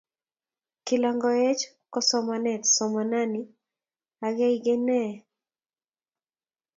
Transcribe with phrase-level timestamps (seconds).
[0.85, 2.61] Kila ngoech ko somanet...
[2.75, 3.41] Somanani
[4.25, 5.13] akei kenee